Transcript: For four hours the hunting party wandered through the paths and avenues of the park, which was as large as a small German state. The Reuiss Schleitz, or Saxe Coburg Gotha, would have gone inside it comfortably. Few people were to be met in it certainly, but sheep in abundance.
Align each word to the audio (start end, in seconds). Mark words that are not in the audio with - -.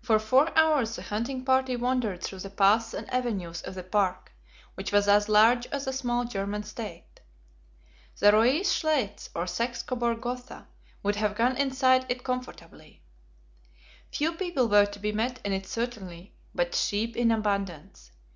For 0.00 0.20
four 0.20 0.56
hours 0.56 0.94
the 0.94 1.02
hunting 1.02 1.44
party 1.44 1.74
wandered 1.74 2.22
through 2.22 2.38
the 2.38 2.48
paths 2.48 2.94
and 2.94 3.12
avenues 3.12 3.60
of 3.62 3.74
the 3.74 3.82
park, 3.82 4.30
which 4.76 4.92
was 4.92 5.08
as 5.08 5.28
large 5.28 5.66
as 5.72 5.88
a 5.88 5.92
small 5.92 6.24
German 6.24 6.62
state. 6.62 7.18
The 8.20 8.30
Reuiss 8.30 8.70
Schleitz, 8.72 9.30
or 9.34 9.48
Saxe 9.48 9.82
Coburg 9.82 10.20
Gotha, 10.20 10.68
would 11.02 11.16
have 11.16 11.34
gone 11.34 11.56
inside 11.56 12.06
it 12.08 12.22
comfortably. 12.22 13.02
Few 14.12 14.34
people 14.34 14.68
were 14.68 14.86
to 14.86 14.98
be 15.00 15.10
met 15.10 15.40
in 15.44 15.52
it 15.52 15.66
certainly, 15.66 16.36
but 16.54 16.76
sheep 16.76 17.16
in 17.16 17.32
abundance. 17.32 18.12